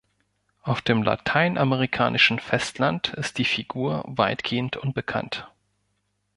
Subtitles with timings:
[0.63, 5.47] Auf dem lateinamerikanischen Festland ist die Figur weitgehend unbekannt.